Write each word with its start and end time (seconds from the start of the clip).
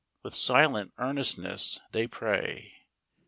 With 0.23 0.33
silent 0.33 0.93
earnestness 0.97 1.79
they 1.91 2.07
pray. 2.07 2.73